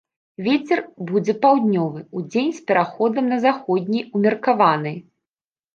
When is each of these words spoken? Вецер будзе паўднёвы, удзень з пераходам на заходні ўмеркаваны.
Вецер 0.45 0.79
будзе 1.11 1.35
паўднёвы, 1.43 1.99
удзень 2.21 2.49
з 2.61 2.67
пераходам 2.73 3.25
на 3.35 3.41
заходні 3.47 4.01
ўмеркаваны. 4.15 4.99